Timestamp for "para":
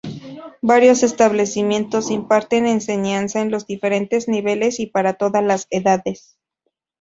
4.87-5.13